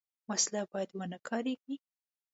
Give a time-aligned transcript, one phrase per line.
[0.29, 1.75] وسله باید ونهکارېږي